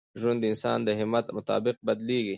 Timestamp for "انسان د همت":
0.51-1.25